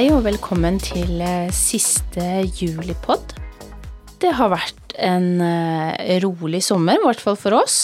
[0.00, 2.22] Hei og velkommen til eh, siste
[2.56, 3.34] julipod.
[4.16, 7.74] Det har vært en eh, rolig sommer, i hvert fall for oss.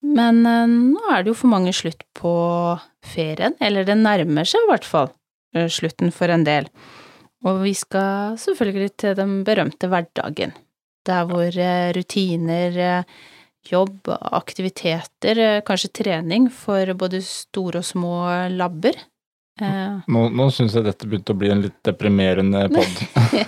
[0.00, 2.32] Men eh, nå er det jo for mange slutt på
[3.04, 5.10] ferien, eller det nærmer seg i hvert fall
[5.74, 6.70] slutten for en del.
[7.44, 10.54] Og vi skal selvfølgelig til den berømte hverdagen,
[11.04, 11.58] der hvor
[11.98, 12.80] rutiner,
[13.68, 14.08] jobb,
[14.40, 18.14] aktiviteter, kanskje trening for både store og små
[18.56, 18.96] labber.
[19.60, 23.02] Eh, Nå, nå syns jeg dette begynte å bli en litt deprimerende pod.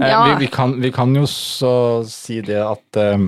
[0.00, 0.22] Eh, Ja.
[0.24, 3.26] vi, vi, kan, vi kan jo så si det at eh,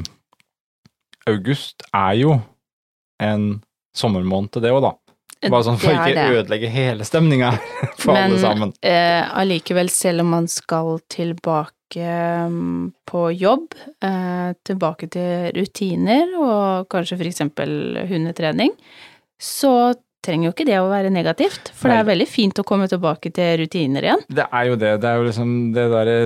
[1.29, 2.39] august er jo
[3.21, 3.45] en
[3.97, 4.93] sommermåned, det òg, da.
[5.53, 6.25] Bare sånn for ikke det.
[6.39, 7.51] ødelegge hele stemninga
[8.01, 8.73] for alle sammen.
[8.81, 12.01] eh, allikevel, selv om man skal tilbake
[12.49, 17.77] mm, på jobb, uh, tilbake til rutiner og kanskje for eksempel
[18.09, 18.73] hundetrening,
[19.37, 19.93] så
[20.25, 23.31] trenger jo ikke det å være negativt, for det er veldig fint å komme tilbake
[23.37, 24.25] til rutiner igjen.
[24.33, 24.93] Det er jo det.
[25.03, 26.17] Det er jo liksom det derre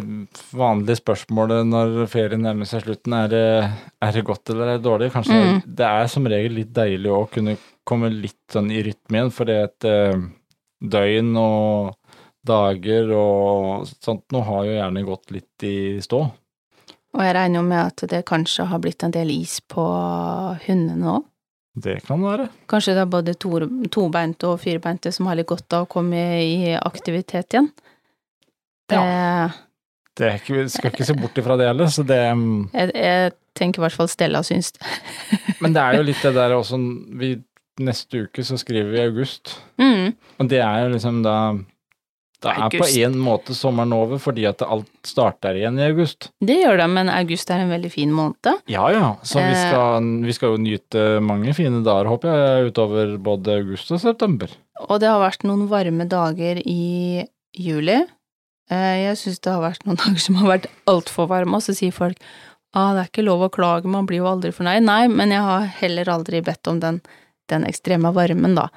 [0.56, 3.16] vanlige spørsmålet når ferien nærmer seg slutten.
[3.18, 3.44] Er det,
[4.06, 5.10] er det godt eller er det dårlig?
[5.14, 5.62] Kanskje Mm.
[5.66, 7.56] det er som regel litt deilig å kunne
[7.88, 10.18] komme litt sånn i rytme igjen, for det et eh,
[10.82, 11.94] døgn og
[12.48, 16.20] dager og sånt nå har jo gjerne gått litt i stå.
[17.16, 19.84] Og jeg regner jo med at det kanskje har blitt en del is på
[20.66, 21.24] hundene òg.
[21.84, 22.48] Det kan være.
[22.70, 23.58] Kanskje det er både to,
[23.94, 27.70] tobeinte og firbeinte som har litt godt av å komme i aktivitet igjen.
[28.88, 29.00] Det,
[30.18, 32.92] Det er ikke, vi skal ikke se bort ifra det heller, så det mm, jeg,
[32.96, 34.86] jeg tenker i hvert fall Stella syns det.
[35.62, 36.80] Men det er jo litt det der også
[37.20, 37.36] vi,
[37.78, 40.08] Neste uke så skriver vi i august, Mm.
[40.42, 41.34] og det er jo liksom da
[42.40, 46.28] Da er på en måte sommeren over, fordi at alt starter igjen i august.
[46.38, 48.60] Det gjør det, men august er en veldig fin måned.
[48.70, 49.64] Ja ja, så vi Eh.
[49.68, 54.48] skal, vi skal jo nyte mange fine dager, håper jeg, utover både august og september.
[54.88, 57.26] Og det har vært noen varme dager i
[57.58, 57.98] juli.
[58.70, 61.74] Eh, Jeg syns det har vært noen dager som har vært altfor varme, og så
[61.74, 62.18] sier folk
[62.76, 64.84] ah, det er ikke lov å klage, man blir jo aldri fornøyd.
[64.84, 67.00] Nei, men jeg har heller aldri bedt om den,
[67.48, 68.68] den ekstreme varmen, da.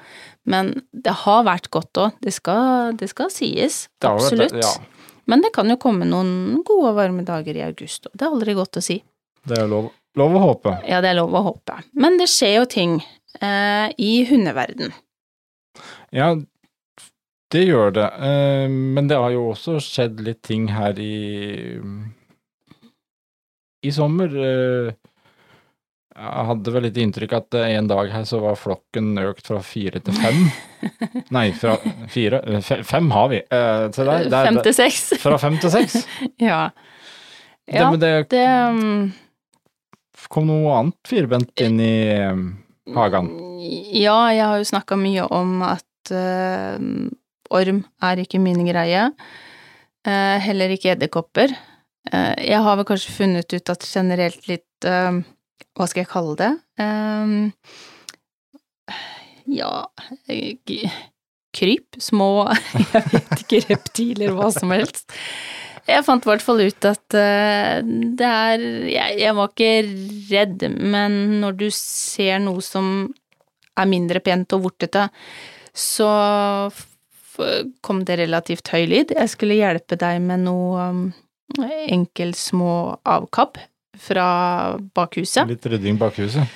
[0.48, 2.34] Men det har vært godt òg, det,
[2.98, 3.88] det skal sies.
[4.00, 4.58] Det vært- Absolutt.
[4.62, 4.72] Ja,
[5.26, 8.12] Men det kan jo komme noen gode varme dager i august, òg.
[8.16, 9.02] det er aldri godt å si.
[9.46, 10.72] det er lov, lov å håpe.
[10.88, 11.76] Ja, det er lov å håpe.
[11.94, 12.96] Men det skjer jo ting
[13.40, 14.92] eh, i hundeverden.
[16.12, 16.34] Ja,
[17.52, 18.08] det gjør det.
[18.20, 21.80] Eh, Men det har jo også skjedd litt ting her i
[23.84, 24.28] I sommer.
[24.36, 24.92] eh,
[26.22, 29.58] Jeg hadde vel litt inntrykk at eh, en dag her så var flokken økt fra
[29.66, 30.44] fire til fem.
[31.34, 31.74] Nei, fra
[32.12, 33.40] fire eh, Fem har vi.
[33.42, 34.28] Eh, Se der.
[34.30, 35.00] der Fem til seks.
[35.24, 36.02] Fra fem til seks.
[36.42, 36.68] Ja.
[37.70, 39.12] Ja, Det, det det um,
[40.34, 42.40] kom noe annet firbent inn i eh,
[42.96, 43.28] hagen.
[43.94, 46.74] Ja, jeg har jo snakka mye om at uh,
[47.54, 49.04] orm er ikke min greie.
[50.02, 51.54] Uh, heller ikke edderkopper.
[52.10, 54.90] Uh, jeg har vel kanskje funnet ut at generelt litt
[55.76, 56.52] Hva skal jeg kalle det?
[56.80, 57.52] Um,
[59.50, 59.70] ja
[61.52, 61.98] Kryp?
[62.00, 62.28] Små
[62.94, 65.12] Jeg vet ikke, reptiler, hva som helst.
[65.88, 69.72] Jeg fant i hvert fall ut at uh, det er jeg, jeg var ikke
[70.30, 72.86] redd, men når du ser noe som
[73.72, 75.08] er mindre pent og vortete,
[75.72, 76.08] så
[77.80, 79.14] kom det relativt høy lyd.
[79.16, 81.04] Jeg skulle hjelpe deg med noe um,
[81.88, 82.74] enkel små
[83.08, 83.58] avkapp
[83.98, 85.48] fra bakhuset.
[85.48, 86.48] Litt rydding bakhuset.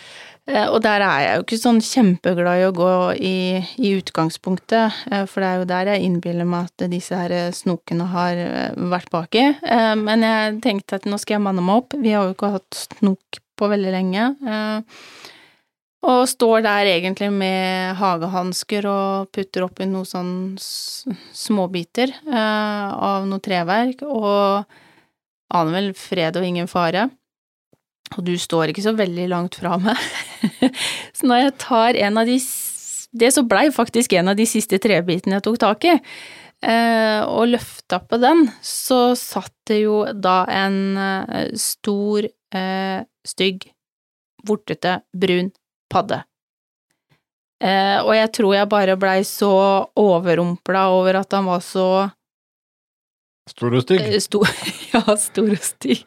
[0.46, 3.36] Eh, Og der er jeg jo ikke sånn kjempeglad i å gå i,
[3.82, 8.06] i utgangspunktet, eh, for det er jo der jeg innbiller meg at disse her snokene
[8.12, 9.46] har eh, vært baki.
[9.98, 12.82] Men jeg tenkte at nå skal jeg manne meg opp, vi har jo ikke hatt
[13.00, 14.28] snok på veldig lenge.
[16.06, 20.34] Og står der egentlig med hagehansker og putter oppi noen sånn
[21.34, 24.68] småbiter av noe treverk, og
[25.56, 27.08] aner vel fred og ingen fare.
[28.14, 29.98] Og du står ikke så veldig langt fra meg.
[31.16, 32.38] så når jeg tar en av de
[33.16, 35.94] Det så blei faktisk en av de siste trebitene jeg tok tak i,
[36.68, 43.64] eh, og løfta på den, så satt det jo da en eh, stor, eh, stygg,
[44.46, 45.48] vortete, brun
[45.88, 46.20] padde.
[47.56, 49.48] Og jeg tror jeg bare blei så
[49.96, 51.86] overrumpla over at han var så
[53.46, 54.02] Stor og stygg.
[54.02, 54.50] Eh, Stor,
[54.92, 56.02] ja, stor og stygg.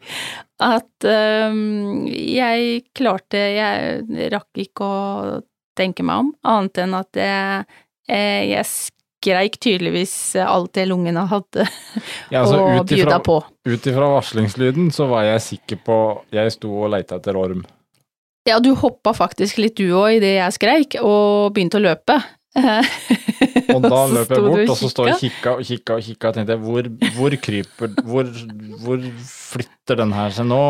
[0.60, 5.36] At um, jeg klarte Jeg rakk ikke å
[5.78, 7.64] tenke meg om, annet enn at jeg,
[8.10, 11.64] eh, jeg skreik tydeligvis alt det lungene hadde,
[12.32, 13.38] Ja, altså, og bjuda på.
[13.40, 15.98] Ut ifra varslingslyden så var jeg sikker på
[16.34, 17.62] Jeg sto og leita etter orm.
[18.48, 22.18] Ja, du hoppa faktisk litt du òg idet jeg skreik, og begynte å løpe.
[23.76, 25.36] Og da løp jeg bort, og så står jeg og kikka.
[25.40, 28.34] kikka og kikka og kikka og tenkte jeg, hvor, hvor kryper hvor,
[28.82, 30.60] hvor flytter den her seg nå?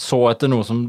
[0.00, 0.82] Så etter noe som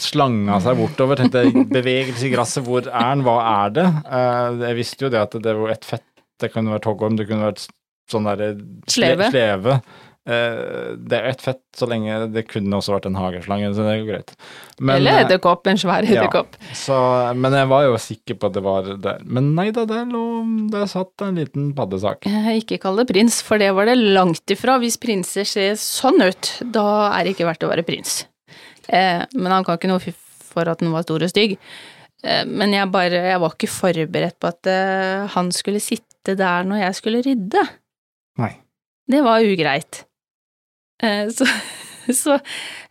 [0.00, 1.20] slanga seg bortover.
[1.20, 3.86] Tenkte jeg, bevegelse i gresset, hvor er den, hva er det?
[4.04, 6.06] Eh, jeg visste jo det at det var et fett,
[6.42, 7.66] det kunne vært hoggorm, det kunne vært
[8.10, 8.50] sånn derre
[8.90, 9.30] Sleve.
[9.32, 9.78] sleve.
[10.24, 13.90] Eh, det er ett fett, så lenge det kunne også vært en hageslange, så det
[13.92, 14.30] er jo greit.
[14.78, 16.22] Men, Eller eh, edderkopp, en svær ja.
[16.22, 16.56] edderkopp.
[16.80, 16.96] så,
[17.36, 19.24] men jeg var jo sikker på at det var der.
[19.28, 20.22] Men nei da, der lå
[20.72, 22.24] Der satt en liten paddesak.
[22.30, 24.78] Eh, Ikke kall det prins, for det var det langt ifra.
[24.80, 28.22] Hvis prinser ser sånn ut, da er det ikke verdt å være prins.
[28.88, 31.58] Eh, men han kan ikke noe for at den var stor og stygg.
[32.24, 36.64] Eh, men jeg bare Jeg var ikke forberedt på at eh, han skulle sitte der
[36.64, 37.68] når jeg skulle rydde.
[38.40, 38.54] Nei.
[39.04, 40.04] Det var ugreit.
[41.02, 41.46] Eh, så
[42.22, 42.36] så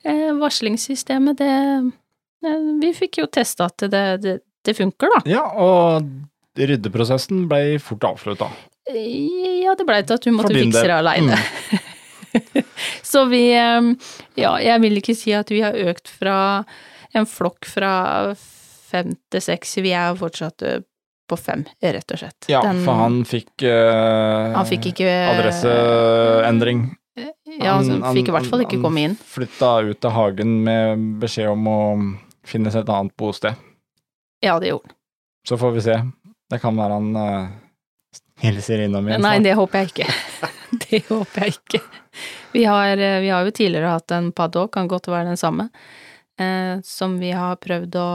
[0.04, 5.22] eh, varslingssystemet, det eh, Vi fikk jo testa at det, det, det funker, da.
[5.30, 6.10] Ja, og
[6.60, 8.50] ryddeprosessen ble fort avslutta.
[8.94, 11.38] Ja, det blei til at du måtte fikse det aleine.
[13.06, 16.36] Så vi Ja, jeg vil ikke si at vi har økt fra
[17.14, 17.94] en flokk fra
[18.36, 19.78] fem til seks.
[19.86, 20.66] Vi er fortsatt
[21.30, 22.50] på fem, rett og slett.
[22.52, 26.84] Ja, Den- for han fikk, eh, han fikk ikke adresseendring.
[27.60, 29.16] Ja, han, Han- fikk i hvert fall han- ikke komme inn.
[29.16, 31.80] Flytta ut av hagen med beskjed om å
[32.46, 33.56] finne seg et annet bosted.
[34.44, 34.96] Ja, det gjorde han.
[35.48, 35.98] Så får vi se.
[36.50, 37.50] Det kan være han uh,
[38.44, 40.14] hilser innom igjen Nei, det håper jeg ikke.
[40.90, 41.80] Det håper jeg ikke.
[42.54, 45.68] Vi har, eh, vi har jo tidligere hatt en paddock, kan godt være den samme,
[46.42, 48.08] eh, som vi har prøvd å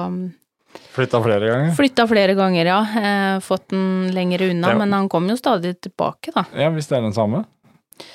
[0.93, 1.71] Flytta flere ganger.
[1.79, 2.79] Flytta flere ganger, ja.
[3.01, 6.45] Eh, fått den lenger unna, Det- men han kom jo stadig tilbake, da.
[6.55, 7.45] Ja, hvis det er den samme.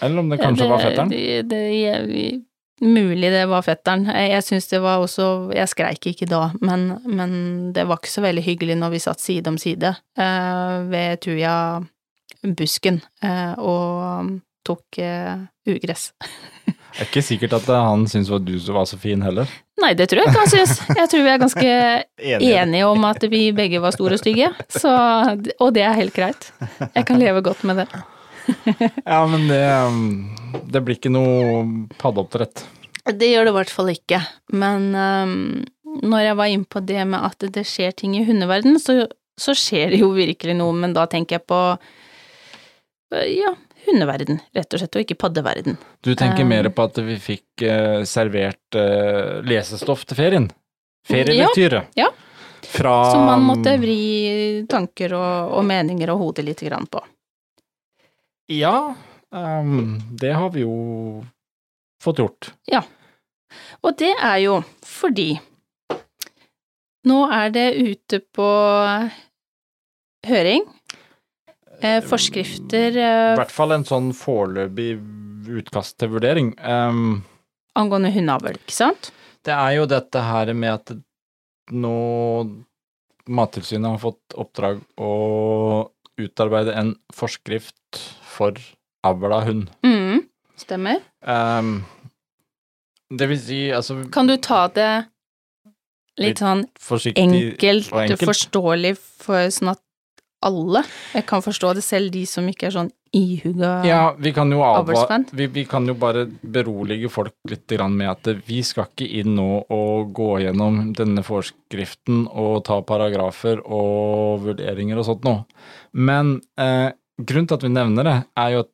[0.01, 1.09] Eller om det kanskje var fetteren.
[1.09, 2.41] Det, det, jeg-
[2.83, 4.06] mulig det var fetteren.
[4.12, 7.35] Jeg, syns det var også Jeg skreik ikke da, men, men
[7.74, 13.01] det var ikke så veldig hyggelig når vi satt side om side eh, ved Tuja-busken
[13.24, 14.33] eh, og
[14.68, 15.38] tok eh,
[15.68, 16.12] ugress.
[16.65, 19.47] Det er ikke sikkert at eh, han syntes at du var så fin heller.
[19.83, 20.75] Nei, det tror jeg ikke han syns.
[20.95, 21.71] Jeg tror vi er ganske
[22.63, 24.94] enige om at vi begge var store og stygge, så,
[25.59, 26.51] og det er helt greit.
[26.94, 27.88] Jeg kan leve godt med det.
[29.05, 31.63] Ja, men det, um, det blir ikke noe
[31.99, 32.65] paddeoppdrett.
[33.03, 34.21] Det gjør det i hvert fall ikke,
[34.55, 35.33] men um,
[36.01, 39.03] når jeg var inne på det med at det skjer ting i hundeverden, så,
[39.39, 43.53] så skjer det jo virkelig noe, men da tenker jeg på øh, ja,
[43.87, 45.77] hundeverden, rett og slett, og ikke paddeverden.
[46.03, 50.51] Du tenker Um, mer på at vi fikk uh, servert uh, lesestoff til ferien?
[51.07, 51.87] Ferielektyre?
[51.99, 52.07] Ja,
[52.63, 57.01] Fra Som man måtte vri tanker og, og meninger og hodet litt grann på.
[58.53, 58.94] Ja,
[59.33, 60.75] um, det har vi jo
[62.03, 62.51] fått gjort.
[62.69, 62.83] Ja.
[63.83, 65.31] Og det er jo fordi
[67.09, 68.50] nå er det ute på
[70.27, 70.65] høring.
[71.83, 74.94] Eh, forskrifter I eh, hvert fall en sånn foreløpig
[75.59, 76.53] utkast til vurdering.
[76.63, 77.25] Um,
[77.75, 79.11] angående hundeavl, ikke sant?
[79.44, 80.94] det er jo dette her med at
[81.73, 81.97] nå
[83.23, 85.12] Mattilsynet har fått oppdrag å
[86.19, 88.01] utarbeide en forskrift
[88.33, 88.57] for
[89.05, 89.71] avla av hund.
[89.85, 90.23] Mm,
[90.59, 91.01] stemmer.
[91.21, 91.83] Um,
[93.13, 94.91] det vil si, altså Kan du ta det
[96.13, 96.59] Litt litt sånn
[97.17, 98.25] enkelt, og enkelt.
[98.29, 99.79] forståelig for sånn at
[100.45, 100.83] alle
[101.15, 104.51] jeg kan forstå det, selv de som ikke er sånn ihuga Ja, vi kan
[105.31, 109.33] vi, vi kan jo bare berolige folk litt grann med at vi skal ikke inn
[109.39, 115.45] nå og gå gjennom denne forskriften og ta paragrafer og vurderinger og sånt noe.
[115.93, 116.91] Men eh,
[117.22, 118.72] grunnen til at vi nevner det, er jo at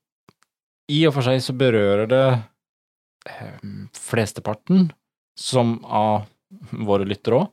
[0.90, 2.24] i og for seg så berører det
[3.30, 3.60] eh,
[3.94, 4.88] flesteparten
[5.40, 6.26] som av
[6.72, 7.50] våre lyttere òg.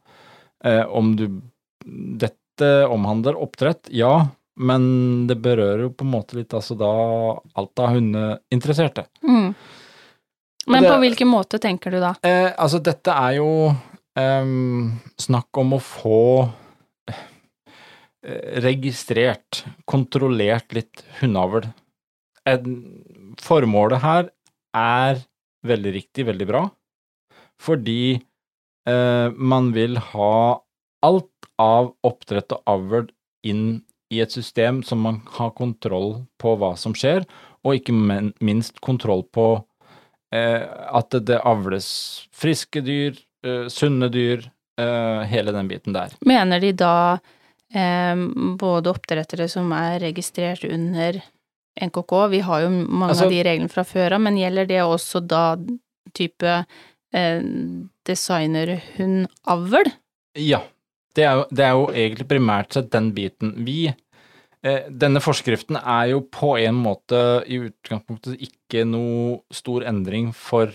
[0.64, 1.26] Eh, om du
[1.86, 4.26] Dette omhandler oppdrett, ja,
[4.58, 6.88] men det berører jo på en måte litt altså da
[7.54, 9.04] alt av hundeinteresserte.
[9.22, 9.54] mm.
[10.66, 12.16] Men det- på hvilken måte tenker du da?
[12.26, 13.68] Eh, altså, dette er jo
[14.16, 14.48] eh,
[15.20, 16.50] snakk om å få
[18.64, 21.68] registrert, kontrollert litt hundeavl.
[23.42, 24.30] Formålet her
[24.76, 25.20] er
[25.66, 26.62] veldig riktig, veldig bra,
[27.62, 28.16] fordi
[28.88, 30.62] eh, man vil ha
[31.06, 33.06] alt av oppdrett og avl
[33.46, 33.66] inn
[34.12, 37.24] i et system som man har kontroll på hva som skjer,
[37.66, 37.94] og ikke
[38.44, 39.48] minst kontroll på
[40.34, 41.88] eh, at det, avles
[42.34, 44.46] friske dyr, eh, sunne dyr,
[44.78, 46.14] eh, hele den biten der.
[46.26, 47.34] Mener de da eh,
[47.74, 51.18] både oppdrettere som er registrert under
[51.82, 54.80] NKK, vi har jo mange Altså- av de reglene fra før av, men gjelder det
[54.80, 55.56] også da
[56.14, 56.64] type
[57.12, 57.42] eh,
[58.06, 59.92] designerhundavl?
[60.36, 60.62] Ja,
[61.14, 63.54] det er, jo, det er jo egentlig primært sett den biten.
[63.64, 70.32] Vi eh, denne forskriften er jo på en måte i utgangspunktet ikke noe stor endring
[70.34, 70.72] for,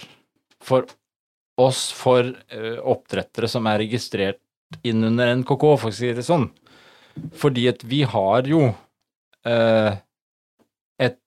[0.62, 0.86] for
[1.62, 4.41] oss, for eh, oppdrettere som er registrert
[4.88, 6.50] inn under NKK, for å si det sånn.
[7.38, 8.63] Fordi at vi har jo
[9.48, 9.98] eh,
[11.01, 11.20] et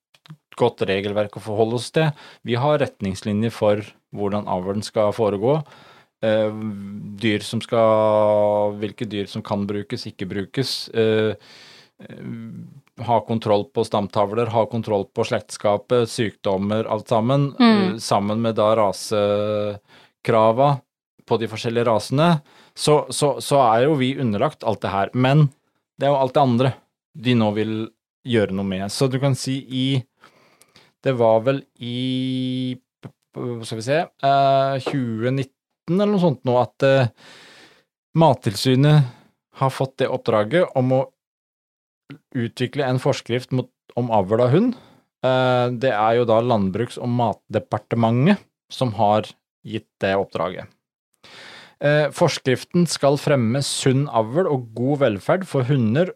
[0.59, 2.11] godt regelverk å forholde oss til.
[2.47, 3.83] Vi har retningslinjer for
[4.15, 5.59] hvordan avlen skal foregå.
[6.23, 6.53] Eh,
[7.19, 10.87] dyr som skal Hvilke dyr som kan brukes, ikke brukes.
[10.89, 11.35] Eh,
[11.99, 12.23] eh,
[13.05, 17.49] ha kontroll på stamtavler, ha kontroll på slektskapet, sykdommer, alt sammen.
[17.59, 17.99] Mm.
[17.99, 20.69] Sammen med da rasekrava
[21.25, 22.29] på de forskjellige rasene.
[22.75, 25.11] Så, så, så er jo vi underlagt alt det her.
[25.13, 25.49] Men
[25.95, 26.71] det er jo alt det andre
[27.15, 27.75] de nå vil
[28.27, 28.87] gjøre noe med.
[28.91, 29.85] Så du kan si i
[31.05, 32.75] Det var vel i
[33.35, 35.51] Skal vi se eh, 2019
[35.91, 37.11] eller noe sånt nå at eh,
[38.17, 39.11] Mattilsynet
[39.59, 41.01] har fått det oppdraget om å
[42.35, 44.77] utvikle en forskrift mot, om avl av hund.
[45.25, 49.27] Eh, det er jo da Landbruks- og matdepartementet som har
[49.67, 50.71] gitt det oppdraget.
[51.85, 56.09] Eh, forskriften skal fremme sunn avl og god velferd for hunder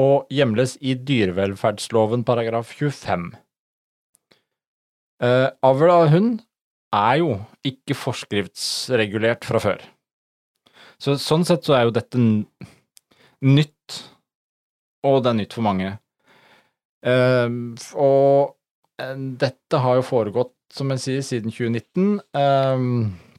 [0.00, 3.26] og hjemles i dyrevelferdsloven paragraf 25.
[5.20, 6.38] Eh, avl av hund
[6.96, 7.34] er jo
[7.66, 9.82] ikke forskriftsregulert fra før.
[11.00, 12.20] Så sånn sett så er jo dette
[13.44, 13.98] nytt,
[15.04, 15.98] og det er nytt for mange.
[17.04, 17.48] Eh,
[17.96, 18.56] og
[19.40, 22.20] dette har jo foregått, som jeg sier, siden 2019.
[22.36, 23.29] Eh,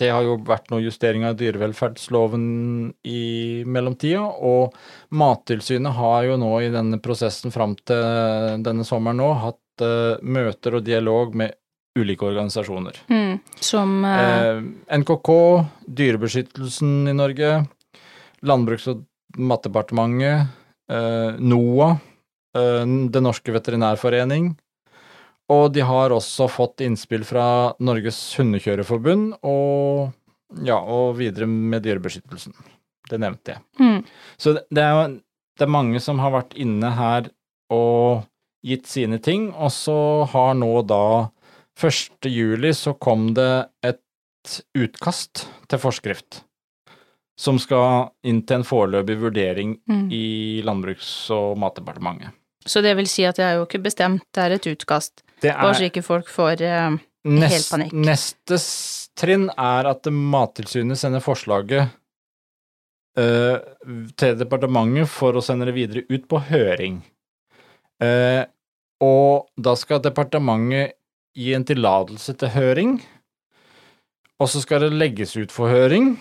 [0.00, 2.46] det har jo vært noe justering av dyrevelferdsloven
[3.06, 4.74] i mellomtida, og
[5.14, 10.78] Mattilsynet har jo nå i denne prosessen fram til denne sommeren nå hatt uh, møter
[10.78, 11.54] og dialog med
[11.98, 12.98] ulike organisasjoner.
[13.08, 13.38] Mm.
[13.60, 14.10] Som uh...
[14.18, 14.62] Eh,
[14.98, 15.30] NKK,
[15.86, 17.52] Dyrebeskyttelsen i Norge,
[18.44, 19.04] Landbruks- og
[19.38, 20.50] matdepartementet,
[20.90, 21.96] eh, NOAH,
[22.58, 24.54] eh, Den norske veterinærforening,
[25.52, 30.12] og de har også fått innspill fra Norges hundekjørerforbund og,
[30.64, 32.54] ja, og videre med Dyrebeskyttelsen.
[33.10, 33.60] Det nevnte jeg.
[33.80, 33.98] mm.
[34.40, 35.20] Så det er jo
[35.54, 37.28] det er mange som har vært inne her
[37.70, 38.24] og
[38.64, 41.28] gitt sine ting, og så har nå da
[41.78, 42.26] 1.
[42.30, 44.00] juli så kom det et
[44.76, 46.40] utkast til forskrift
[47.36, 50.08] som skal inn til en foreløpig vurdering Mm.
[50.12, 52.30] i Landbruks- og matdepartementet.
[52.64, 55.23] Så det vil si at det er jo ikke bestemt, det er et utkast.
[55.44, 56.96] Det Bare så er ikke folk får uh,
[57.28, 57.92] nest, panikk.
[58.06, 58.58] Neste
[59.18, 61.92] trinn er at Mattilsynet sender forslaget
[63.20, 63.56] uh,
[64.18, 67.02] til departementet for å sende det videre ut på høring.
[68.02, 68.44] Uh,
[69.04, 70.96] og da skal departementet
[71.34, 72.94] gi en tillatelse til høring,
[74.38, 76.14] og så skal det legges ut for høring.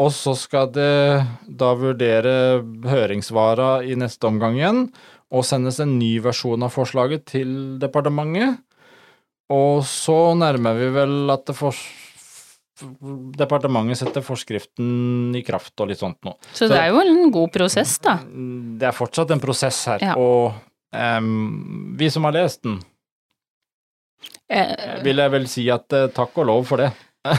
[0.00, 1.20] Og så skal det
[1.60, 4.86] da vurdere høringssvara i neste omgang igjen,
[5.30, 7.50] og sendes en ny versjon av forslaget til
[7.82, 8.58] departementet.
[9.50, 11.50] Og så nærmer vi vel at
[13.40, 16.34] departementet setter forskriften i kraft og litt sånt nå.
[16.56, 18.18] Så det er jo en god prosess, da.
[18.24, 20.14] Det er fortsatt en prosess her, Ja.
[20.16, 20.54] og
[20.94, 22.80] um, vi som har lest den,
[24.50, 26.88] Eh, vil jeg vel si at uh, takk og lov for det.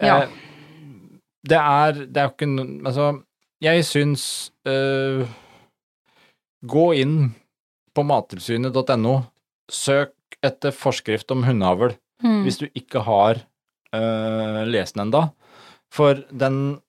[0.00, 0.22] Ja.
[0.22, 0.28] Eh,
[1.44, 2.78] Det er, det er jo ikke noe...
[2.88, 3.04] Altså,
[3.60, 4.24] jeg syns
[4.64, 5.26] eh,
[6.60, 7.32] Gå inn
[7.96, 9.14] på mattilsynet.no,
[9.70, 12.42] søk etter forskrift om hundeavl mm.
[12.44, 13.42] hvis du ikke har
[13.96, 15.28] uh, lest den enda.
[15.90, 16.80] For den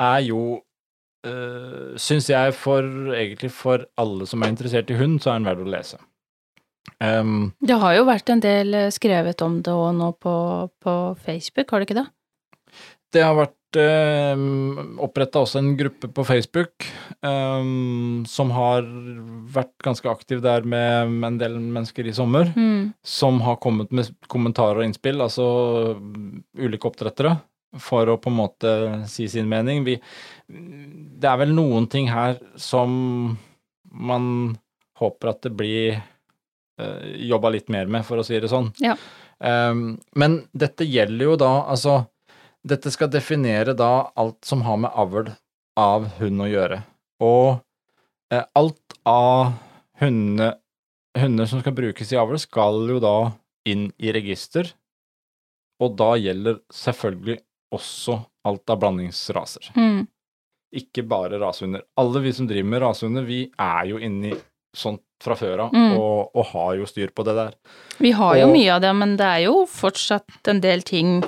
[0.00, 5.32] er jo uh, Syns jeg for egentlig for alle som er interessert i hund, så
[5.32, 6.00] er den verdt å lese.
[7.02, 10.34] Um, Det har jo vært en del eh, skrevet om det òg nå på,
[10.82, 12.08] på Facebook, har det ikke det?
[13.12, 16.86] det har vært oppretta også en gruppe på Facebook
[17.24, 18.84] um, som har
[19.54, 22.52] vært ganske aktiv der med en del mennesker i sommer.
[22.56, 22.92] Mm.
[23.02, 25.46] som har kommet med kommentarer og innspill, altså
[26.58, 27.36] ulike oppdrettere,
[27.80, 28.72] for å på en måte
[29.10, 29.84] si sin mening.
[29.86, 29.96] Vi,
[30.48, 33.36] det er vel noen ting her som
[33.92, 34.26] man
[35.00, 38.72] håper at det blir uh, jobba litt mer med, for å si det sånn.
[38.82, 38.96] Ja.
[39.42, 42.04] Um, men dette gjelder jo da, altså
[42.62, 45.32] Dette skal definere da alt som har med avl
[45.80, 46.78] av hund å gjøre.
[47.24, 47.56] Og
[48.32, 49.52] eh, alt av
[50.02, 50.52] hunde,
[51.18, 53.16] hunder som skal brukes i avl, skal jo da
[53.68, 54.70] inn i register,
[55.82, 57.40] og da gjelder selvfølgelig
[57.74, 58.16] også
[58.46, 59.70] alt av blandingsraser.
[59.78, 60.04] Mm.
[60.78, 61.82] Ikke bare rasehunder.
[62.00, 64.32] Alle vi som driver med rasehunder, vi er jo inni
[64.76, 65.92] sånt fra før av, Mm.
[66.00, 67.54] og, og har jo styr på det der.
[68.02, 71.20] Vi har jo mye av det, men det er jo fortsatt en del ting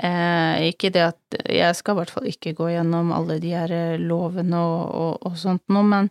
[0.00, 3.72] Eh, ikke det at Jeg skal i hvert fall ikke gå gjennom alle de her
[3.76, 6.08] eh, lovene og, og, og sånt noe, men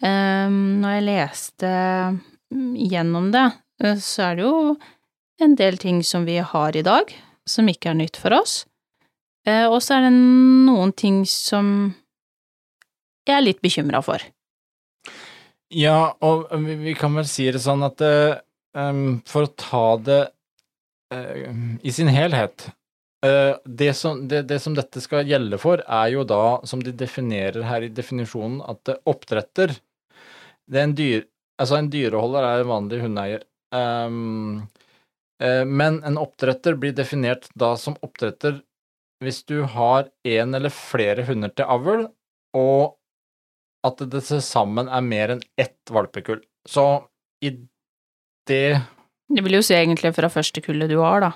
[0.00, 1.72] eh, når jeg leste
[2.48, 3.44] mm, gjennom det,
[3.84, 4.54] eh, så er det jo
[5.44, 7.12] en del ting som vi har i dag,
[7.48, 8.62] som ikke er nytt for oss.
[9.48, 11.92] Eh, og så er det noen ting som
[13.28, 14.24] jeg er litt bekymra for.
[15.70, 18.40] Ja, og vi, vi kan vel si det sånn at eh,
[18.80, 20.22] em, for å ta det
[21.82, 22.68] i sin helhet
[23.20, 27.66] det, som, det, det som dette skal gjelde for, er jo da, som de definerer
[27.68, 29.74] her i definisjonen, at det oppdretter
[30.70, 31.26] det er en dyr,
[31.60, 33.42] Altså, en dyreholder er en vanlig hundeeier.
[33.76, 34.62] Um,
[35.42, 38.62] uh, men en oppdretter blir definert da som oppdretter
[39.20, 42.06] hvis du har én eller flere hunder til avl,
[42.56, 42.96] og
[43.84, 46.40] at det til sammen er mer enn ett valpekull.
[46.64, 46.86] Så
[47.44, 47.52] i
[48.48, 48.80] det
[49.28, 51.30] Det vil jo si egentlig fra første kullet du har, da.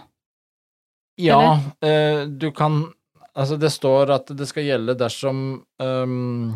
[1.21, 2.93] Ja, eh, du kan
[3.35, 5.39] Altså, det står at det skal gjelde dersom
[5.83, 6.53] um,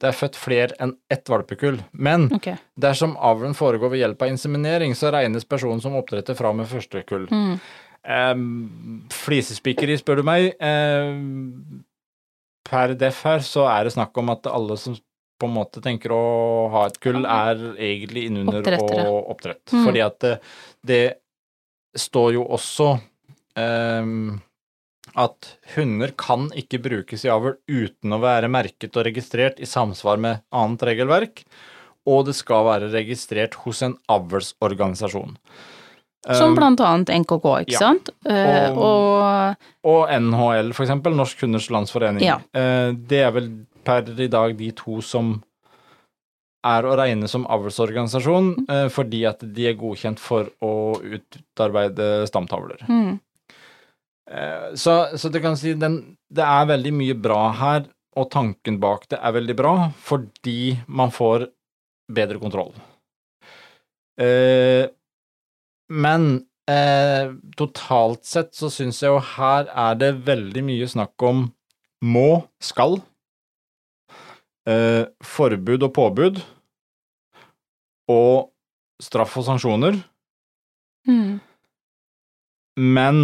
[0.00, 1.78] det er født flere enn ett valpekull.
[1.92, 2.56] Men okay.
[2.80, 7.00] dersom avlen foregår ved hjelp av inseminering, så regnes personen som oppdretter fra med første
[7.08, 7.26] kull.
[7.32, 7.58] Mm.
[8.00, 8.44] Um,
[9.12, 10.54] flisespikkeri, spør du meg.
[10.60, 11.82] Um,
[12.68, 14.96] per def her så er det snakk om at alle som
[15.40, 16.24] på en måte tenker å
[16.72, 19.64] ha et kull, er egentlig innunder og oppdrett.
[19.72, 19.84] Mm.
[19.86, 20.34] Fordi at det,
[20.84, 21.04] det
[21.96, 22.92] står jo også
[23.56, 30.20] at hunder kan ikke brukes i avl uten å være merket og registrert i samsvar
[30.22, 31.42] med annet regelverk,
[32.06, 35.36] og det skal være registrert hos en avlsorganisasjon.
[36.36, 37.78] Som Um, blant annet NKK, ikke ja.
[37.78, 38.10] sant?
[38.28, 42.20] Eh, Og- og Og NHL, for eksempel, Norsk Hunders Landsforening.
[42.22, 42.36] Ja.
[42.54, 45.42] Eh, Det er vel per i dag de to som
[46.62, 48.64] er å regne som avlsorganisasjon, Mm.
[48.68, 52.76] eh, fordi at de er godkjent for å utarbeide stamtavler.
[52.86, 53.18] mm,
[54.30, 55.96] Så, så det kan si den,
[56.30, 61.10] det er veldig mye bra her, og tanken bak det er veldig bra, fordi man
[61.14, 61.48] får
[62.14, 62.70] bedre kontroll.
[64.20, 64.86] Eh,
[65.90, 66.26] men
[66.70, 71.46] eh, totalt sett så syns jeg jo her er det veldig mye snakk om
[72.04, 73.00] må, skal,
[74.68, 76.40] eh, forbud og påbud,
[78.10, 78.50] og
[79.00, 80.02] straff og sanksjoner.
[81.08, 81.38] mm.
[82.80, 83.16] Men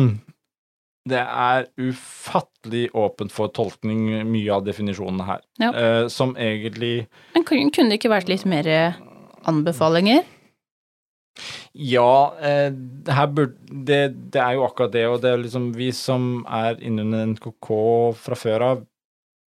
[1.06, 5.44] det er ufattelig åpent for tolkning, mye av definisjonene her.
[5.62, 5.70] Ja.
[5.70, 8.66] Uh, som egentlig Men kunne det ikke vært litt mer
[9.46, 10.24] anbefalinger?
[11.76, 14.02] Ja, uh, det her burde det,
[14.34, 17.72] det er jo akkurat det, og det er liksom vi som er innunder NKK
[18.18, 18.84] fra før av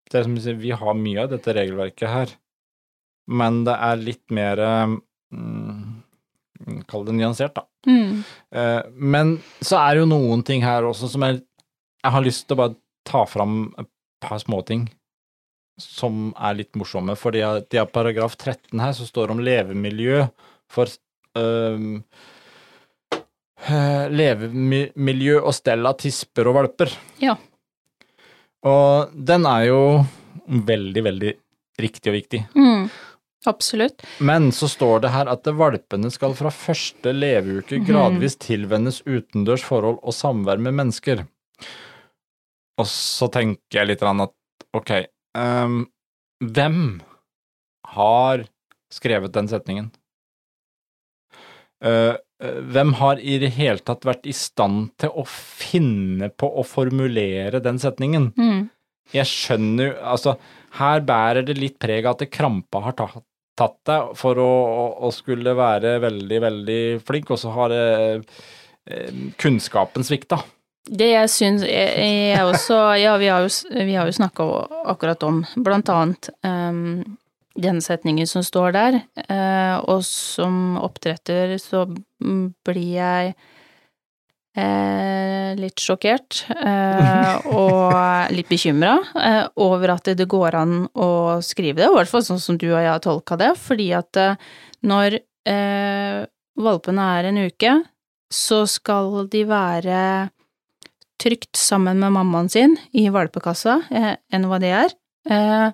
[0.09, 2.35] det er som sier, Vi har mye av dette regelverket her,
[3.29, 4.95] men det er litt mer eh,
[5.35, 7.63] mm, Kall det nyansert, da.
[7.87, 8.23] Mm.
[8.51, 11.39] Eh, Men så er det jo noen ting her også som jeg,
[12.03, 13.89] jeg har lyst til å bare ta fram et
[14.23, 14.87] par småting
[15.79, 17.15] som er litt morsomme.
[17.19, 20.25] Fordi at i paragraf 13 her så står det om levemiljø
[20.69, 20.91] for
[21.39, 22.03] eh,
[24.09, 26.93] Levemiljø og stell av tisper og valper.
[27.19, 27.35] Ja.
[28.65, 29.81] Og den er jo
[30.47, 31.33] veldig, veldig
[31.83, 32.41] riktig og viktig.
[32.55, 32.87] Mm.
[33.47, 34.03] Absolutt.
[34.19, 40.01] Men så står det her at valpene skal fra første leveuke gradvis tilvennes utendørs forhold
[40.03, 41.23] og samvær med mennesker.
[42.79, 44.35] Og så tenker jeg litt at
[44.77, 44.91] ok,
[45.37, 45.81] um,
[46.39, 46.81] hvem
[47.95, 48.45] har
[48.93, 49.89] skrevet den setningen?
[51.83, 56.65] Eh, hvem har i det hele tatt vært i stand til å finne på å
[56.67, 58.29] formulere den setningen?
[58.39, 58.67] Mm.
[59.15, 60.35] Jeg skjønner jo Altså,
[60.77, 63.25] her bærer det litt preg av at det krampa har tatt,
[63.87, 67.87] deg for å, å, å skulle være veldig, veldig flink, og så har det
[68.87, 70.39] eh, kunnskapen svikta.
[70.87, 74.45] Det jeg syns jeg, jeg også Ja, vi har jo, vi jo snakka
[74.89, 77.03] akkurat om blant annet um,
[77.59, 81.83] den setningen som står der, uh, og som oppdretter så
[82.63, 83.33] blir jeg
[84.55, 88.95] uh, litt sjokkert uh, og litt bekymra
[89.59, 91.11] over at det går an å
[91.43, 94.23] skrive det, i hvert fall sånn som du og jeg har tolka det, fordi at
[94.87, 95.19] når
[96.59, 97.71] valpene er en uke,
[98.31, 99.99] så skal de være
[101.19, 104.95] trygt sammen med mammaen sin i valpekassa, eh, enn hva det er.
[105.29, 105.69] Eh,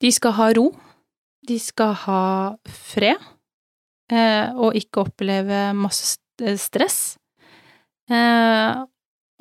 [0.00, 0.68] de skal ha ro,
[1.46, 2.24] de skal ha
[2.68, 3.20] fred,
[4.12, 6.16] eh, og ikke oppleve masse
[6.60, 6.98] stress.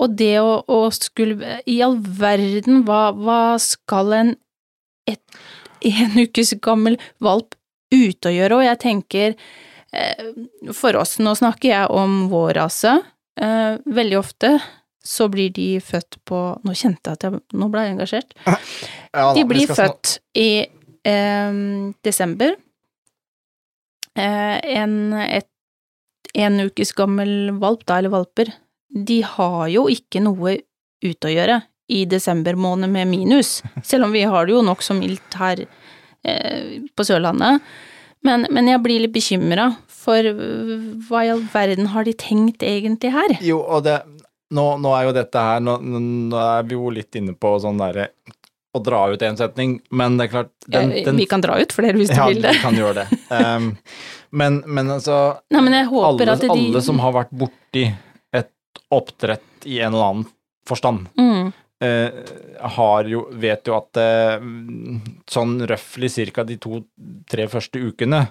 [0.04, 4.32] Og det å, å skulle I all verden, hva, hva skal en
[5.10, 5.20] et,
[5.84, 7.58] en ukes gammel valp
[7.92, 8.60] ute å gjøre?
[8.62, 9.36] Og jeg tenker,
[10.72, 12.96] for oss, nå snakker jeg om vår rase,
[13.36, 14.54] veldig ofte
[15.04, 18.36] så blir de født på Nå kjente jeg at jeg Nå ble jeg engasjert.
[19.14, 20.66] Ja, da, De blir født i
[21.06, 21.58] eh,
[22.02, 22.56] desember.
[24.18, 25.50] Eh, en, et,
[26.34, 28.50] en ukes gammel valp, da, eller valper,
[28.90, 30.56] de har jo ikke noe
[31.06, 31.60] ute å gjøre
[31.94, 36.82] i desember måned med minus, selv om vi har det jo nokså mildt her eh,
[36.90, 37.62] på Sørlandet.
[38.26, 40.26] Men, men jeg blir litt bekymra for
[41.06, 43.38] hva i all verden har de tenkt egentlig her?
[43.44, 44.00] Jo, og det
[44.54, 47.82] nå, nå er jo dette her nå, nå er vi jo litt inne på sånn
[47.82, 48.12] derre
[48.74, 51.74] å dra ut en setning, men det er klart den, den, Vi kan dra ut
[51.76, 52.56] flere hvis du Ja, vil det.
[52.56, 53.20] Ja, vi kan gjøre det.
[53.30, 53.68] Um,
[54.42, 55.18] men, men altså
[55.54, 57.86] Nei, men alle, de alle som har vært borti
[58.34, 60.26] et oppdrett i en eller annen
[60.68, 61.52] forstand, mm,
[61.86, 62.10] uh,
[62.80, 64.50] har jo, vet jo at uh,
[65.30, 68.26] sånn røftlig cirka de to-tre første ukene,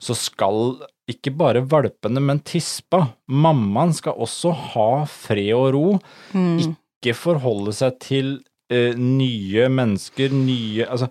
[0.00, 0.78] så skal
[1.10, 5.98] ikke bare valpene, men tispa, mammaen, skal også ha fred og ro.
[6.32, 6.58] mm.
[6.66, 11.08] Ikke forholde seg til eh, nye mennesker, nye Altså,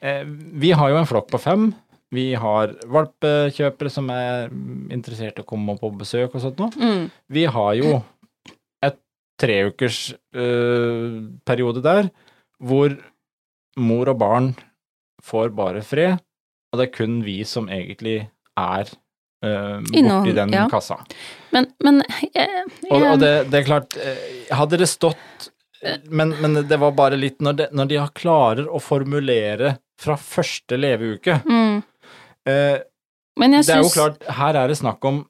[0.00, 1.72] eh, vi har jo en flokk på fem.
[2.10, 4.50] Vi har valpekjøpere som er
[4.90, 6.70] interessert i å komme på besøk og sånt noe.
[6.74, 7.10] Mm.
[7.30, 8.02] Vi har jo
[8.84, 8.98] et
[9.40, 12.10] treukersperiode øh, der
[12.60, 12.90] hvor
[13.80, 14.52] mor og barn
[15.24, 16.18] får bare fred,
[16.72, 18.90] og det er kun vi som egentlig er
[19.40, 20.66] borti den ja.
[20.70, 20.98] kassa.
[21.50, 22.02] Men, men
[22.34, 25.50] jeg, Og, og det, det er klart, eh, hadde det stått
[26.12, 30.16] men, men det var bare litt når, det, når de har klarer å formulere fra
[30.20, 31.78] første leveuke mm.
[32.48, 32.82] eh,
[33.40, 35.22] Men jeg det er jo klart, her er det snakk om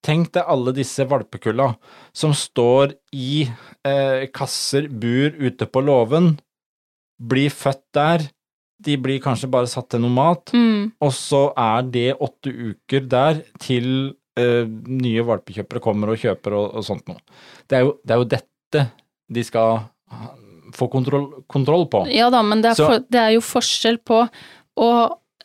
[0.00, 1.66] Tenk deg alle disse valpekulla
[2.16, 6.30] som står i eh, kasser, bur ute på låven,
[7.20, 8.24] blir født der,
[8.80, 13.06] de blir kanskje bare satt til noe mat, mm, og så er det åtte uker
[13.10, 13.88] der til
[14.40, 17.20] uh, nye valpekjøpere kommer og kjøper og, og sånt noe.
[17.68, 18.86] Det er, jo, det er jo dette
[19.30, 19.82] de skal
[20.74, 22.04] få kontroll, kontroll på.
[22.14, 24.24] Ja da, men det er, for, det er jo forskjell på
[24.80, 24.92] å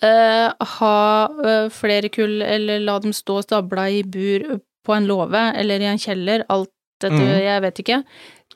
[0.03, 0.95] Uh, ha
[1.31, 4.43] uh, flere kull, eller la dem stå stabla i bur
[4.85, 6.69] på en låve, eller i en kjeller, alt
[7.01, 7.37] dette, mm.
[7.45, 7.99] jeg vet ikke,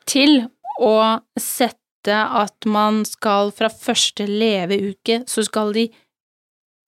[0.03, 0.35] til
[0.83, 0.93] å
[1.39, 5.89] sette at man skal fra første leveuke, så skal de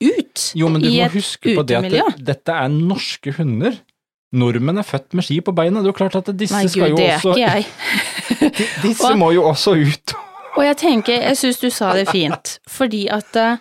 [0.01, 3.33] ut Jo, men du i må et huske på det at det, dette er norske
[3.37, 3.75] hunder.
[4.31, 5.81] Nordmenn er født med ski på beina.
[5.81, 6.89] Det er jo klart at disse Nei, skal også...
[6.89, 7.65] jo det er også ikke jeg.
[8.85, 10.15] Disse Og- må jo også ut.
[10.57, 13.59] Og jeg tenker, jeg syns du sa det fint, fordi at eh,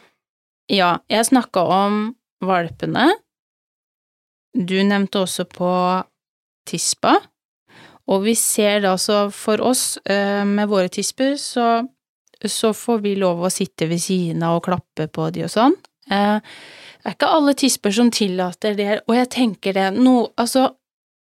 [0.75, 1.99] ja, jeg snakka om
[2.43, 3.13] valpene.
[4.55, 5.71] Du nevnte også på
[6.67, 7.15] tispa.
[8.11, 11.87] Og vi ser da så for oss, eh, med våre tisper, så,
[12.43, 15.77] så får vi lov å sitte ved siden av og klappe på de og sånn.
[16.11, 16.41] Eh,
[17.01, 20.67] det er ikke alle tisper som tillater det, og jeg tenker det no, Altså,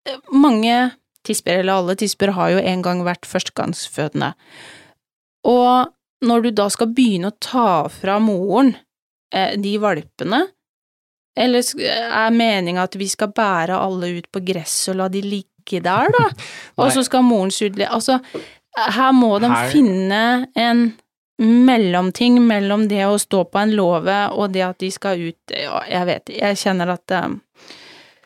[0.09, 4.33] eh, mange tisper, eller alle tisper, har jo en gang vært førstegangsfødende.
[5.47, 5.93] Og
[6.25, 8.73] når du da skal begynne å ta fra moren
[9.33, 10.43] de valpene,
[11.33, 15.52] eller er meninga at vi skal bære alle ut på gresset og la de ligge
[15.71, 16.25] der, da?
[16.77, 18.19] og så skal moren sudle Altså,
[18.77, 20.21] her må de Her- finne
[20.55, 20.93] en
[21.43, 25.79] mellomting mellom det å stå på en låve og det at de skal ut Ja,
[25.89, 27.39] jeg vet Jeg kjenner at um,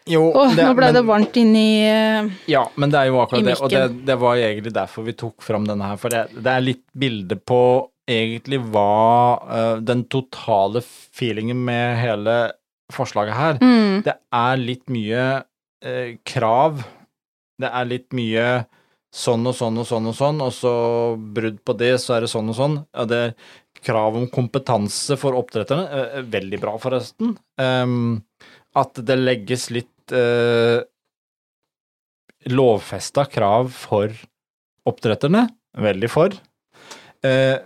[0.07, 3.47] Jo, Åh, nå ble men- det varmt inni uh, Ja, men det er jo akkurat
[3.47, 6.51] det, og det, det var egentlig derfor vi tok fram denne her, for det, det
[6.51, 7.61] er litt bilde på
[8.07, 8.87] egentlig hva
[9.43, 12.35] uh, den totale feelingen med hele
[12.93, 13.57] forslaget her.
[13.59, 16.83] mm, Det er litt mye uh, krav,
[17.61, 18.47] det er litt mye
[19.13, 20.73] sånn og sånn og sånn og sånn, og så
[21.17, 22.77] brudd på det, så er det sånn og sånn.
[23.09, 23.33] Det er
[23.87, 27.37] krav om kompetanse for oppdretterne, eh, veldig bra forresten.
[27.61, 28.23] Ehm,
[28.75, 30.81] at det legges litt eh,
[32.47, 34.13] lovfesta krav for
[34.87, 36.35] oppdretterne, veldig for.
[37.23, 37.57] Eh,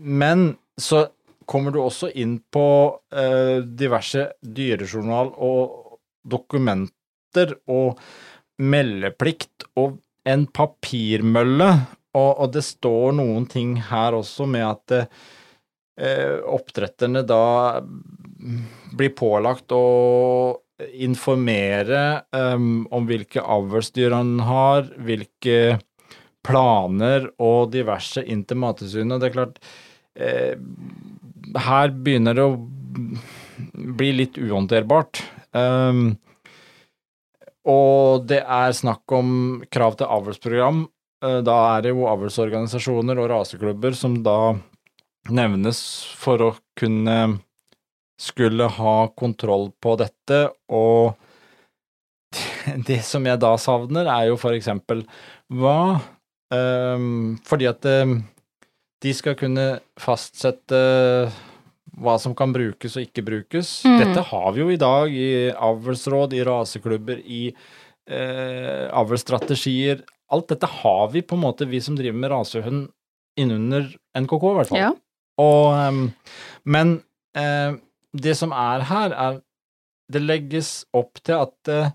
[0.00, 1.06] men så
[1.46, 2.66] kommer du også inn på
[3.12, 8.00] eh, diverse dyrejournal og dokumenter og
[8.62, 11.70] meldeplikt og en papirmølle,
[12.14, 17.80] og, og det står noen ting her også med at eh, oppdretterne da
[18.94, 19.84] blir pålagt å
[20.94, 25.78] informere um, om hvilke avlsdyr han har, hvilke
[26.44, 29.20] planer og diverse inn til Mattilsynet.
[29.22, 29.60] Det er klart,
[30.18, 30.58] eh,
[31.68, 32.58] her begynner det å
[33.94, 35.22] bli litt uhåndterbart.
[35.54, 36.16] Um,
[37.64, 40.84] og det er snakk om krav til avlsprogram.
[41.24, 44.54] Eh, Da er det jo avlsorganisasjoner og raseklubber som da
[45.32, 45.80] nevnes
[46.20, 47.40] for å kunne
[48.20, 51.16] skulle ha kontroll på dette, og
[52.88, 55.02] det som jeg da savner, er jo for eksempel
[55.50, 56.00] hva
[56.54, 58.18] Ehm, fordi at ehm,
[59.04, 59.66] de skal kunne
[60.00, 60.80] fastsette
[62.00, 63.76] hva som kan brukes og ikke brukes.
[63.86, 63.96] Mm.
[64.02, 70.02] Dette har vi jo i dag i avlsråd, i raseklubber, i eh, avlsstrategier.
[70.34, 72.86] Alt dette har vi på en måte, vi som driver med rasehund,
[73.40, 74.82] innunder NKK, i hvert fall.
[74.82, 74.92] Ja.
[75.42, 76.04] Og, um,
[76.70, 76.98] men
[77.38, 77.74] eh,
[78.14, 79.42] det som er her, er
[80.04, 81.86] Det legges opp til at eh,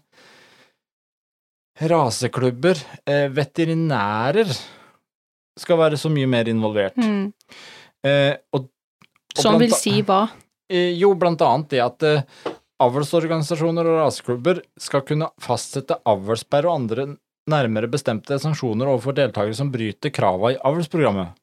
[1.87, 4.49] raseklubber, eh, veterinærer,
[5.59, 6.97] skal være så mye mer involvert.
[6.97, 7.29] Mm.
[8.09, 8.65] Eh, og,
[9.37, 10.27] Som vil si hva?
[10.69, 12.21] Eh, Jo, blant annet det at eh,
[12.79, 17.05] avlsorganisasjoner og raseklubber skal kunne fastsette avlssperre og andre
[17.49, 21.33] nærmere bestemte sanksjoner overfor deltakere som bryter krava i avlsprogrammet.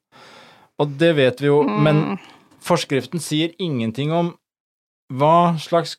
[0.78, 2.18] Og det vet vi jo, men Mm.
[2.62, 4.30] forskriften sier ingenting om
[5.12, 5.96] hva slags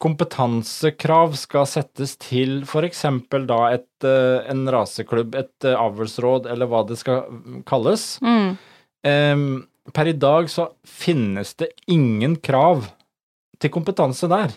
[0.00, 6.66] kompetansekrav skal settes til for eksempel da et, eh, en raseklubb, et eh, avlsråd, eller
[6.66, 7.24] hva det skal
[7.66, 8.18] kalles.
[8.20, 8.58] Mm.
[9.04, 12.86] Em, per i dag så finnes det ingen krav
[13.60, 14.52] til kompetanse der.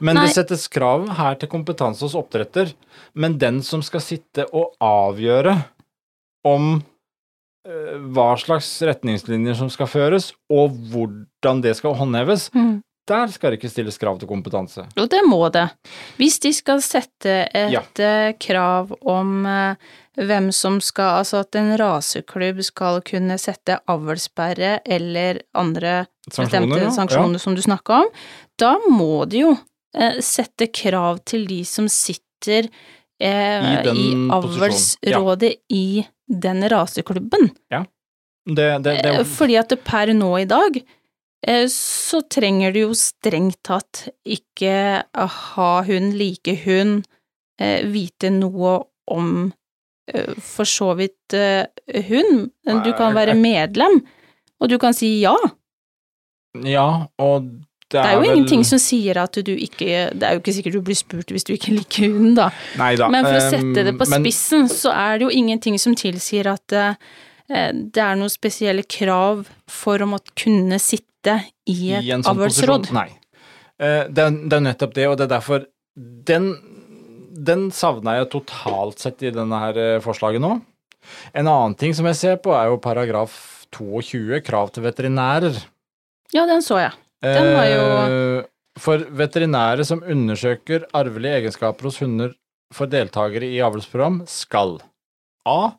[0.00, 0.26] Men Nei.
[0.26, 2.70] det settes krav her til kompetanse hos oppdretter,
[3.14, 5.56] men den som skal sitte og avgjøre
[6.48, 6.78] om
[7.66, 12.80] eh, hva slags retningslinjer som skal føres, og hvordan det skal håndheves, Mm.
[13.06, 14.86] der skal det ikke stilles krav til kompetanse.
[14.96, 15.68] Og det må det.
[16.16, 17.82] Hvis de skal sette et Ja.
[17.98, 19.74] eh, krav om eh,
[20.16, 26.90] hvem som skal Altså at en raseklubb skal kunne sette avlssperre eller andre bestemte sanksjoner,
[26.96, 28.12] sanksjoner som du snakka om,
[28.58, 29.54] da må de jo
[29.96, 32.70] eh, sette krav til de som sitter
[33.20, 35.60] eh, I i avlsrådet ja.
[35.70, 37.52] i den raseklubben.
[38.46, 40.78] Det, det, det, Eh, Fordi at per nå i dag
[41.46, 44.74] eh, så trenger du jo strengt tatt ikke
[45.12, 47.06] ha hund, like hund,
[47.60, 48.78] eh, vite noe
[49.10, 49.52] om
[50.42, 51.66] for så vidt eh,
[52.08, 52.50] hund.
[52.84, 54.00] Du kan være medlem,
[54.60, 55.34] og du kan si ja.
[56.62, 57.48] ja, og
[57.86, 60.40] det er, Det er, jo vel ingenting som sier at du ikke Det er jo
[60.40, 62.48] ikke sikkert du blir spurt hvis du ikke liker hunden, da.
[62.80, 63.06] Neida.
[63.12, 66.50] Men for å sette det på men- spissen, så er det jo ingenting som tilsier
[66.50, 66.96] at eh,
[67.46, 71.36] det er noen spesielle krav for å måtte kunne sitte
[71.70, 72.90] i et sånn avlsråd.
[72.96, 73.06] Nei.
[73.78, 75.66] Eh, Det er, det er nettopp det, og det er derfor
[75.96, 76.50] Den,
[77.36, 80.54] den savner jeg totalt sett i denne her eh, forslaget nå.
[81.36, 83.36] En annen ting som jeg ser på, er jo paragraf
[83.76, 85.58] 22, krav til veterinærer.
[86.34, 86.92] Ja, den så jeg.
[87.22, 88.44] Den var jo- Eh,
[88.78, 92.34] For veterinære som undersøker arvelige egenskaper hos hunder
[92.74, 94.80] for deltakere i avlsprogram, skal
[95.46, 95.70] A.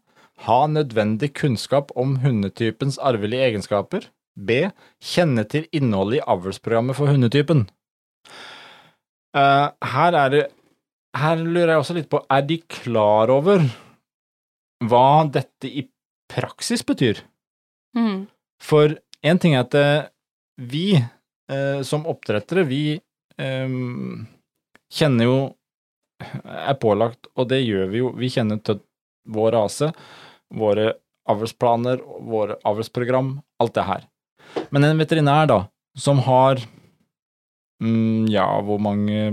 [0.48, 4.08] Ha nødvendig kunnskap om hundetypens arvelige egenskaper.
[4.36, 4.72] B.
[5.02, 7.68] Kjenne til innholdet i avlsprogrammet for hundetypen.
[9.38, 10.44] Uh, her er det
[11.18, 13.64] Her lurer jeg også litt på, er de klar over
[14.86, 15.88] hva dette i
[16.30, 17.24] praksis betyr?
[17.98, 18.28] Mm.
[18.62, 20.10] For én ting er at eh,
[20.58, 23.78] vi eh, som oppdrettere, vi eh,
[24.94, 25.38] kjenner jo
[26.18, 28.80] Er pålagt, og det gjør vi jo, vi kjenner til
[29.30, 29.92] vår rase,
[30.50, 30.96] våre
[31.30, 34.08] avlsplaner, våre avlsprogram, alt det her.
[34.74, 35.60] Men en veterinær, da,
[35.94, 36.64] som har
[37.84, 39.28] mm, ja, hvor mange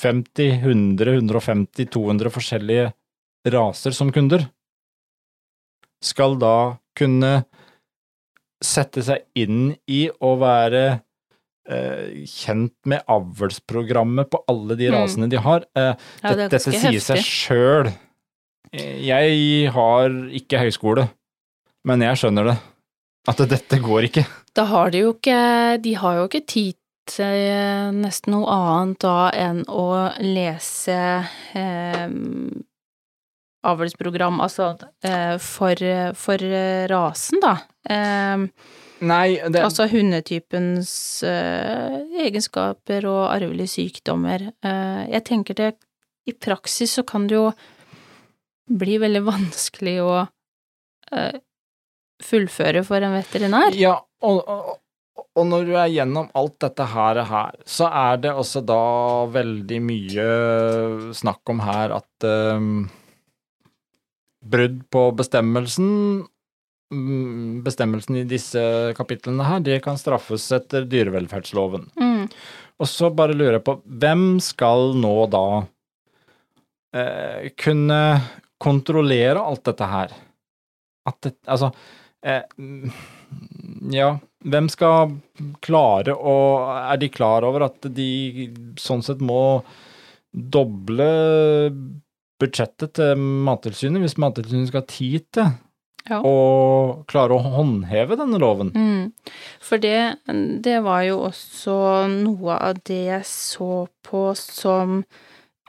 [0.00, 2.92] 50, 100, 150, 200 forskjellige
[3.52, 4.46] raser som kunder,
[6.02, 6.54] skal da
[6.98, 7.44] kunne
[8.62, 10.84] sette seg inn i å være
[11.70, 14.94] eh, kjent med avlsprogrammet på alle de Mm.
[14.96, 15.64] rasene de har.
[15.76, 17.46] Eh, Ja, det dette sier sier seg heftig.
[17.46, 17.92] sjøl.
[18.72, 21.10] Jeg har ikke høyskole,
[21.84, 22.58] men jeg skjønner det.
[23.28, 24.26] At dette går ikke.
[24.54, 26.74] Da har de jo ikke De har jo ikke tid
[27.10, 29.86] til eh, nesten noe annet da enn å
[30.22, 30.98] lese
[31.58, 32.06] eh,
[33.62, 34.72] avlsprogram, altså
[35.06, 35.84] eh, for,
[36.18, 36.46] for
[36.90, 37.56] rasen, da.
[37.90, 38.48] Eh,
[39.02, 40.92] Nei, det Altså hundetypens
[41.26, 44.52] eh, egenskaper og arvelige sykdommer.
[44.62, 45.70] Eh, jeg tenker det
[46.30, 47.48] i praksis så kan det jo
[48.70, 50.12] bli veldig vanskelig å
[51.10, 51.40] eh,
[52.22, 53.74] fullføre for en veterinær.
[53.78, 54.78] Ja, og, og,
[55.12, 58.82] og når du er gjennom alt dette her, her, så er det også da
[59.32, 60.26] veldig mye
[61.16, 62.84] snakk om her at um,
[64.42, 65.92] brudd på bestemmelsen
[66.92, 68.62] mm, Bestemmelsen i disse
[68.98, 71.88] kapitlene her, det kan straffes etter dyrevelferdsloven.
[72.00, 72.26] Mm.
[72.82, 75.46] Og så bare lurer jeg på, hvem skal nå da
[76.96, 78.02] eh, kunne
[78.62, 80.14] kontrollere alt dette her?
[81.08, 81.70] At det, altså
[82.26, 82.90] eh, mm,
[83.92, 84.16] Ja,
[84.46, 85.16] hvem skal
[85.64, 86.34] klare å
[86.92, 89.62] Er de klar over at de sånn sett må
[90.32, 91.08] doble
[92.42, 95.52] budsjettet til Mattilsynet hvis Mattilsynet skal ha tid til
[96.08, 96.18] Ja.
[96.18, 98.72] å klare å håndheve denne loven.
[98.74, 99.12] Mm.
[99.62, 100.16] For det,
[100.64, 101.76] det var jo også
[102.10, 105.04] noe av det jeg så på som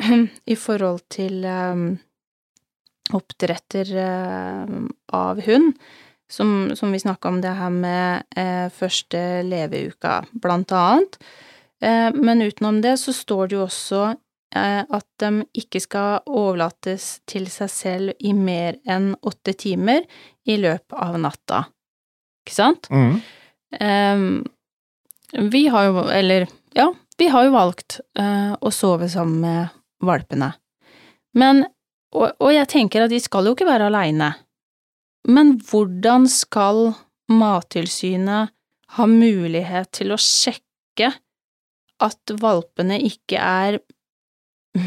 [0.49, 1.99] i forhold til um,
[3.13, 5.75] oppdretter um, av hund,
[6.33, 11.19] som, som vi snakka om det her med eh, første leveuka, blant annet.
[11.81, 14.01] Eh, men utenom det så står det jo også
[14.55, 20.07] eh, at de ikke skal overlates til seg selv i mer enn åtte timer
[20.49, 21.63] i løpet av natta.
[22.43, 22.89] Ikke sant?
[22.89, 23.21] Mm.
[23.79, 24.43] Ehm,
[25.53, 30.49] vi har jo, eller ja, vi har jo valgt eh, å sove sammen med valpene.
[31.37, 31.63] Men,
[32.13, 34.33] og, og jeg tenker at de skal jo ikke være aleine.
[35.27, 36.93] Men hvordan skal
[37.31, 38.51] Mattilsynet
[38.97, 41.13] ha mulighet til å sjekke
[42.03, 43.79] at valpene ikke er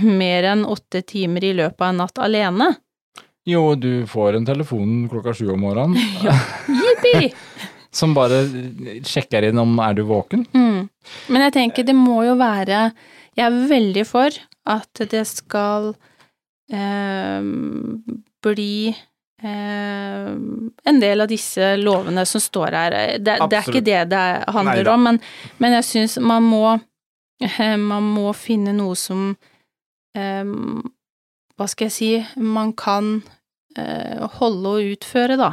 [0.03, 2.68] mer enn åtte timer i løpet av en natt alene?
[3.46, 5.96] Jo, du får en telefon klokka sju om morgenen
[6.27, 6.35] ja,
[6.66, 7.31] Jippi!
[7.96, 8.42] som bare
[9.07, 10.42] sjekker inn om er du våken.
[10.53, 10.88] Mm.
[11.33, 12.90] Men jeg tenker det må jo være
[13.38, 15.92] Jeg er veldig for at det skal
[16.72, 17.46] eh,
[18.44, 18.75] bli
[19.42, 20.29] eh,
[20.90, 22.96] en del av disse lovene som står her.
[23.18, 24.94] Det, det er ikke det det handler Neida.
[24.94, 25.20] om, men,
[25.62, 26.64] men jeg syns man må
[27.42, 29.29] eh, Man må finne noe som
[30.16, 30.44] eh,
[31.57, 33.18] Hva skal jeg si Man kan
[33.77, 35.53] eh, holde og utføre, da.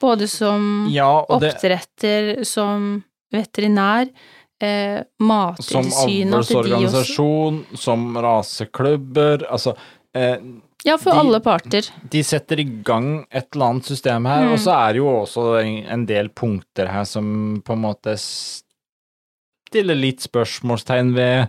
[0.00, 4.08] Både som Ja, det, oppdretter, som veterinær,
[4.62, 9.74] eh, som Mattilsynet også avlsorganisasjon, som raseklubber, altså
[10.16, 10.38] eh,
[10.84, 11.90] Ja, for de- alle parter.
[12.10, 14.52] de setter i gang et eller annet system her, Mm.
[14.52, 15.44] og så er det jo også
[15.90, 21.48] en, del punkter her som på en måte stiller litt spørsmålstegn ved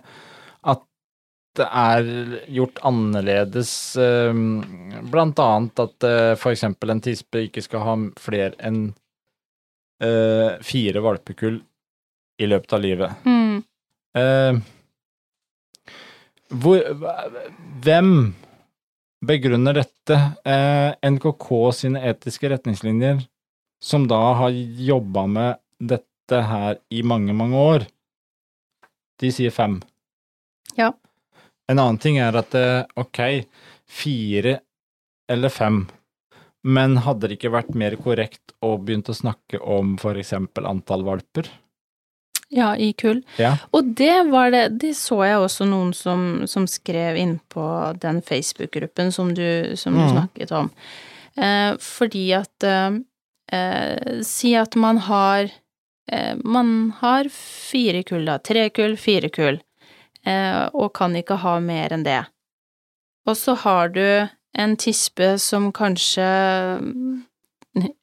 [0.63, 0.81] at
[1.55, 2.03] det er
[2.47, 4.33] gjort annerledes, eh,
[5.11, 8.93] blant annet at eh, for eksempel en tispe ikke skal ha flere enn
[10.01, 11.61] eh, fire valpekull
[12.41, 13.11] i løpet av livet.
[13.25, 13.63] Mm.
[14.15, 14.61] Eh,
[16.51, 16.81] hvor,
[17.83, 18.13] hvem
[19.25, 20.17] begrunner dette?
[20.45, 23.21] Eh, NKK sine etiske retningslinjer,
[23.81, 24.55] som da har
[24.89, 27.87] jobba med dette her i mange, mange år,
[29.21, 29.79] de sier fem.
[30.77, 30.91] Ja.
[31.69, 33.21] En annen ting er at eh, ok,
[33.87, 34.59] fire
[35.31, 35.83] eller fem,
[36.61, 41.05] men hadde det ikke vært mer korrekt å begynt å snakke om for eksempel antall
[41.07, 41.49] valper?
[42.51, 43.21] Ja, i kull.
[43.39, 43.53] Ja.
[43.71, 47.63] Og det var det Det så jeg også noen som, som skrev inn på
[48.01, 50.11] den Facebook-gruppen som du, som du Mhm.
[50.11, 50.69] snakket om.
[51.37, 52.91] Eh, fordi at eh,
[53.53, 55.49] eh, Si at man har
[56.11, 58.37] eh, Man har fire kull, da.
[58.37, 59.61] Tre kull, fire kull.
[60.25, 62.25] Eh, og kan ikke ha mer enn det.
[63.25, 66.27] Og så har du en tispe som kanskje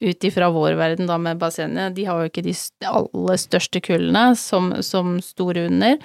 [0.01, 2.55] ut ifra vår verden da med bassenget, de har jo ikke de
[2.89, 5.99] aller største kullene som, som store under.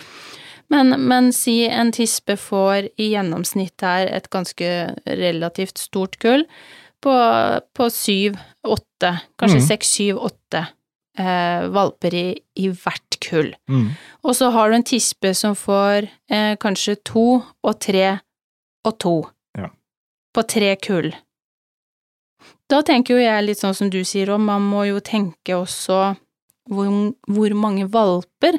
[0.73, 4.69] Men, men si en tispe får i gjennomsnitt her et ganske
[5.05, 6.45] relativt stort kull
[7.03, 7.13] på,
[7.75, 9.67] på syv, åtte, kanskje Mhm.
[9.67, 10.63] seks, syv, åtte
[11.19, 13.51] eh, valper i, i hvert kull.
[13.69, 13.89] Mm.
[14.23, 18.19] Og så har du en tispe som får eh, kanskje to og tre
[18.87, 19.13] og to.
[19.57, 19.69] Ja.
[20.33, 21.13] På tre kull.
[22.73, 26.15] Da tenker jo jeg litt sånn som du sier, og man må jo tenke også
[26.71, 26.89] hvor,
[27.29, 28.57] hvor mange valper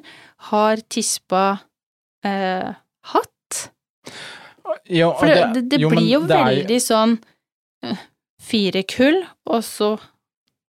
[0.51, 1.45] har tispa
[2.23, 2.69] eh,
[3.11, 3.61] hatt?
[4.93, 7.17] Ja, For det, det, det jo, blir jo det er- veldig sånn
[7.85, 8.03] eh,
[8.45, 9.95] fire kull, og så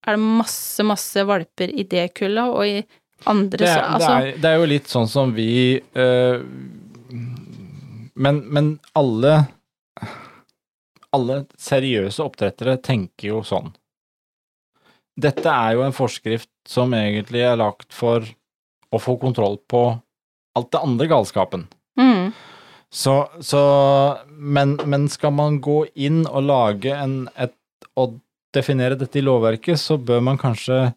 [0.05, 2.79] er det masse, masse valper i det kullet, og i
[3.29, 5.49] andre det, så er- Altså, det, er, det er jo litt sånn som vi
[5.81, 6.39] eh,
[8.15, 9.35] men, men alle
[11.15, 13.71] Alle seriøse oppdrettere tenker jo sånn.
[15.15, 18.25] Dette er jo en forskrift som egentlig er lagt for
[18.91, 19.87] å få kontroll på
[20.55, 21.67] alt det andre galskapen.
[21.99, 22.33] mm,
[22.89, 23.61] Så, så
[24.29, 27.55] men, men skal man gå inn og lage en et,
[27.95, 28.19] og
[28.55, 30.93] definere dette i lovverket, så bør man kanskje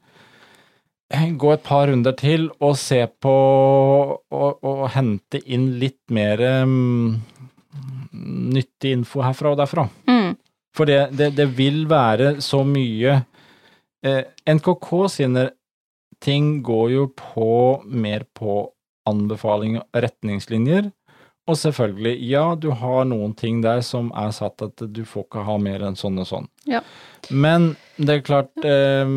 [1.08, 3.34] gå et par runder til og se på
[4.30, 7.14] og, og hente inn litt mer mm,
[8.12, 9.88] nyttig info herfra og derfra.
[10.08, 10.36] mm,
[10.76, 13.20] For det, det, det vil være så mye
[14.04, 15.48] eh, NKK sine
[16.22, 17.50] ting går jo på
[17.86, 18.60] mer på
[19.08, 20.90] anbefalinger og retningslinjer.
[21.48, 25.44] Og selvfølgelig, ja, du har noen ting der som er satt at du får ikke
[25.46, 26.48] ha mer enn sånn og sånn.
[26.68, 26.82] Ja.
[27.30, 29.08] Men det er klart eh,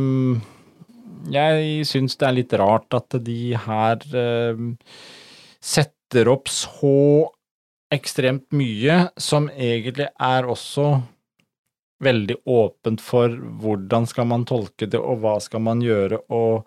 [1.32, 4.64] Jeg syns det er litt rart at de her eh,
[5.62, 6.96] setter opp så
[7.92, 11.02] ekstremt mye som egentlig er også
[12.02, 16.66] veldig åpent for hvordan skal man tolke det, og hva skal man gjøre, og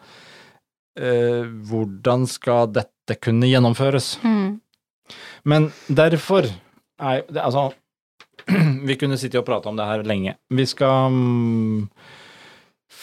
[0.99, 4.15] eh, hvordan skal dette kunne gjennomføres.
[4.23, 4.61] Mm.
[5.45, 6.47] Men derfor
[7.01, 7.73] er det Altså,
[8.89, 10.37] vi kunne sitte og prate om det her lenge.
[10.51, 11.89] Vi skal mm,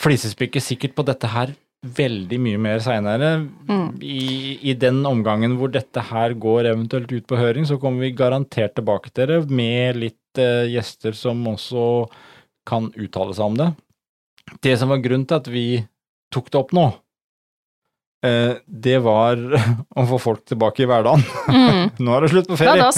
[0.02, 3.32] flisespikke sikkert på dette her veldig mye mer seinere.
[3.70, 3.88] Mm.
[4.06, 4.26] I,
[4.70, 8.76] I den omgangen hvor dette her går eventuelt ut på høring, så kommer vi garantert
[8.78, 11.86] tilbake til dere med litt eh, gjester som også
[12.70, 13.72] kan uttale seg om det.
[14.62, 15.66] Det som var grunnen til at vi
[16.32, 16.86] tok det opp nå,
[18.30, 19.42] eh, det var
[20.00, 21.26] å få folk tilbake i hverdagen.
[21.50, 21.90] Mm.
[22.06, 22.92] Nå er det slutt på ferie.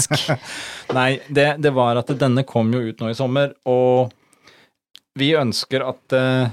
[1.00, 4.12] Nei, det, det var at denne kom jo ut nå i sommer, og
[5.16, 6.52] vi ønsker at eh,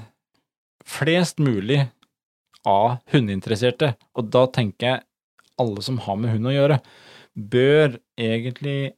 [0.86, 1.88] flest mulig
[2.68, 5.04] av hundeinteresserte, og da tenker jeg
[5.60, 6.80] alle som har med hund å gjøre,
[7.34, 8.92] bør egentlig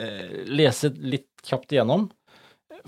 [0.00, 2.08] eh, lese litt kjapt igjennom,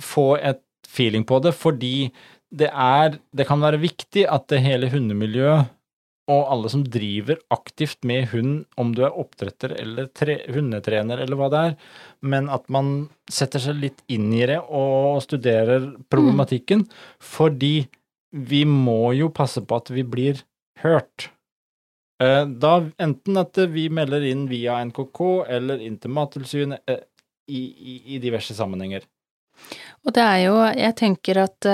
[0.00, 2.10] få et feeling på det, fordi
[2.54, 5.72] det er Det kan være viktig at det hele hundemiljøet
[6.30, 11.36] og alle som driver aktivt med hund, om du er oppdretter eller tre, hundetrener eller
[11.36, 11.74] hva det er,
[12.24, 16.86] men at man setter seg litt inn i det og studerer problematikken,
[17.20, 17.88] fordi
[18.34, 20.42] vi må jo passe på at vi blir
[20.82, 21.28] hørt.
[22.22, 25.20] Eh, Da enten at vi melder inn via NKK
[25.56, 27.04] eller inn til Mattilsynet eh,
[27.48, 29.04] i, i, i diverse sammenhenger.
[30.04, 31.66] Og det er jo, jeg tenker at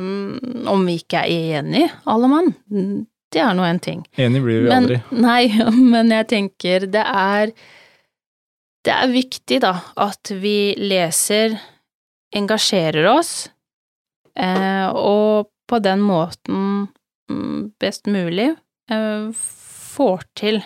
[0.00, 0.38] um,
[0.72, 2.48] om vi ikke er enige, alle mann,
[3.34, 4.04] det er nå en ting.
[4.16, 5.00] Enig blir vi Men, aldri.
[5.26, 7.52] nei, men jeg tenker det er
[8.86, 11.58] Det er viktig, da, at vi leser,
[12.38, 13.32] engasjerer oss,
[14.38, 16.88] eh, og på den måten
[17.30, 18.52] mm, best mulig
[18.90, 20.60] eh, får til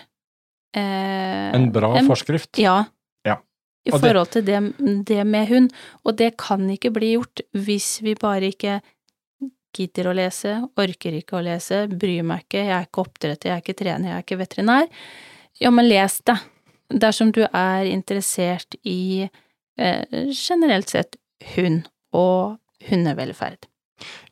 [0.76, 2.58] eh, En bra en- forskrift.
[2.58, 2.84] Ja.
[3.26, 3.38] Ja.
[3.86, 5.70] I Og det- forhold til det, det med hund.
[6.04, 8.80] Og det kan ikke bli gjort hvis vi bare ikke
[9.72, 13.56] gidder å lese, orker ikke å lese, bryr meg ikke, jeg er ikke oppdretter, jeg
[13.56, 14.88] er ikke trener, jeg er ikke veterinær.
[15.60, 16.36] Ja, men les det.
[16.90, 19.28] Dersom du er interessert i
[19.78, 21.16] eh, generelt sett
[21.54, 22.58] hund og
[22.90, 23.68] hundevelferd.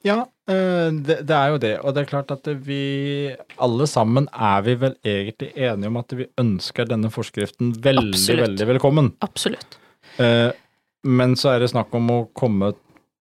[0.07, 1.73] Ja, eh, det, det er jo det.
[1.85, 6.14] Og det er klart at vi alle sammen er vi vel egentlig enige om at
[6.16, 8.45] vi ønsker denne forskriften veldig, Absolutt.
[8.47, 9.12] veldig velkommen.
[9.27, 9.79] Absolutt.
[10.19, 10.51] Eh,
[11.05, 12.73] Men så er det snakk om å komme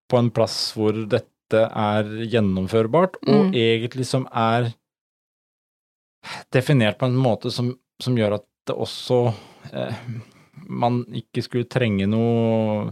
[0.09, 3.53] på en plass hvor dette er gjennomførbart, og Mm.
[3.55, 4.73] egentlig som er
[6.51, 7.69] definert på en måte som,
[8.01, 9.19] som gjør at det også
[9.73, 9.93] eh,
[10.67, 12.91] man ikke skulle trenge noe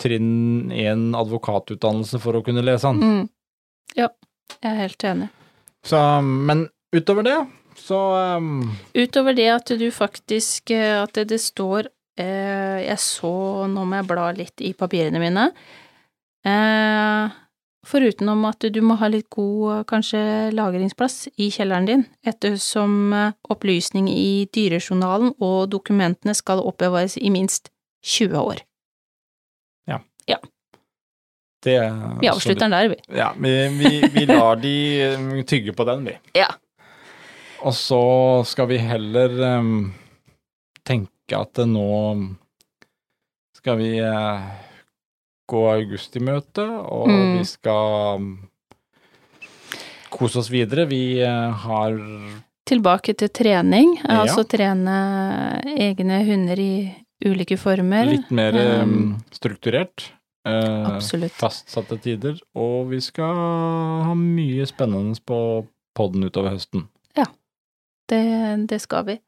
[0.00, 3.02] trinn én advokatutdannelse for å kunne lese den.
[3.02, 3.28] Mm.
[3.98, 4.08] Ja,
[4.58, 5.28] jeg er helt enig.
[5.86, 7.38] Så, men utover det,
[7.78, 7.98] så
[8.38, 11.88] um, Utover det at du faktisk eh, At det, det står
[12.20, 13.32] eh, Jeg så
[13.66, 15.46] Nå må jeg bla litt i papirene mine.
[16.46, 17.38] Eh,
[17.86, 23.34] foruten om at du må ha litt god kanskje lagringsplass i kjelleren din, ettersom eh,
[23.50, 28.62] opplysning i dyrejournalen og dokumentene skal oppbevares i minst 20 år.
[31.62, 31.78] Det
[32.20, 32.96] Vi avslutter den der, vi.
[33.18, 34.72] Ja, vi, vi, vi lar de
[35.14, 36.16] um, tygge på den, vi.
[36.40, 36.48] Ja.
[37.62, 39.92] Og så skal vi heller um,
[40.82, 41.84] tenke at nå
[43.54, 44.42] skal vi uh,
[45.46, 47.38] gå august i møte, og Mm.
[47.38, 48.32] vi skal um,
[50.10, 50.88] kose oss videre.
[50.90, 51.94] Vi uh, har
[52.66, 54.20] Tilbake til trening, Ja.
[54.24, 54.98] altså trene
[55.78, 56.74] egne hunder i
[57.24, 58.08] ulike former.
[58.10, 60.08] litt mer um, strukturert.
[60.48, 61.34] eh, Absolutt.
[61.38, 63.38] Fastsatte tider, og vi skal
[64.08, 65.38] ha mye spennende på
[65.96, 66.88] podden utover høsten.
[68.12, 69.18] Det, det skal vi.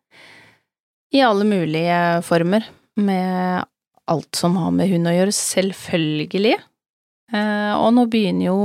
[1.14, 2.66] I alle mulige former,
[3.00, 3.64] med
[4.10, 6.56] alt som har med hund å gjøre, selvfølgelig.
[7.32, 8.58] Eh, og nå begynner jo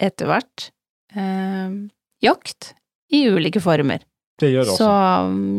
[0.00, 0.70] etter hvert
[1.12, 1.74] eh,
[2.24, 2.72] jakt
[3.12, 4.06] i ulike former.
[4.40, 4.86] Det gjør også.
[4.86, 4.90] Så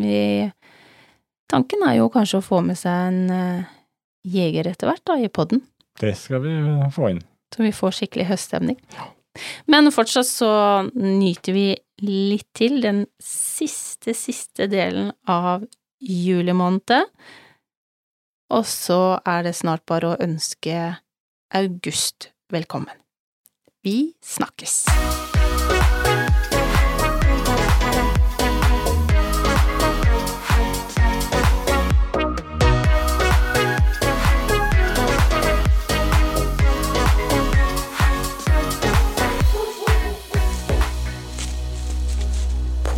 [0.02, 0.24] vi
[1.52, 3.72] Tanken er jo kanskje å få med seg en eh,
[4.24, 5.66] jeger etter hvert, da, i podden.
[6.00, 7.20] Det skal vi eh, få inn.
[7.52, 8.78] Så vi får skikkelig høststemning.
[9.72, 10.52] Men fortsatt så
[10.96, 11.66] nyter vi
[12.08, 15.68] litt til den siste, siste delen av
[16.00, 17.12] juli måned.
[18.52, 20.96] Og så er det snart bare å ønske
[21.56, 22.96] august velkommen.
[23.84, 24.84] Vi snakkes!